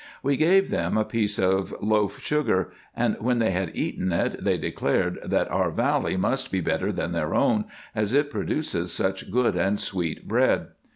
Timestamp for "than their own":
6.91-7.65